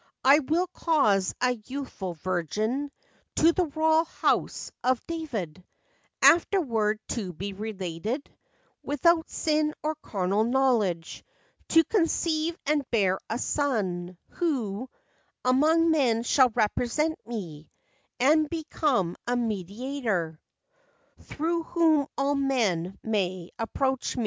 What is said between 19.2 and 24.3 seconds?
a meditator Through whom all men may approach me.